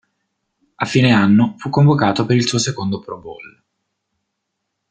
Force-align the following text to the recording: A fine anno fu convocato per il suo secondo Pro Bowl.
A 0.79 0.85
fine 0.87 1.11
anno 1.11 1.53
fu 1.59 1.69
convocato 1.69 2.25
per 2.25 2.35
il 2.35 2.47
suo 2.47 2.57
secondo 2.57 2.97
Pro 3.01 3.19
Bowl. 3.19 3.63